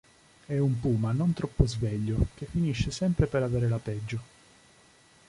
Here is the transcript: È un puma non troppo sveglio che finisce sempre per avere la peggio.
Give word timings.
È 0.47 0.57
un 0.57 0.79
puma 0.79 1.11
non 1.11 1.31
troppo 1.33 1.67
sveglio 1.67 2.29
che 2.33 2.47
finisce 2.47 2.89
sempre 2.89 3.27
per 3.27 3.43
avere 3.43 3.67
la 3.69 3.77
peggio. 3.77 4.19